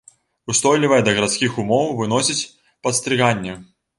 Устойлівая 0.53 0.97
да 1.07 1.11
гарадскіх 1.17 1.59
умоў, 1.63 1.85
выносіць 2.01 2.47
падстрыганне. 2.87 3.53